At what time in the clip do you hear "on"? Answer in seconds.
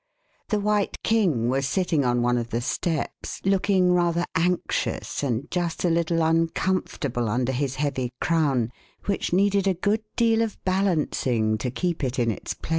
2.03-2.23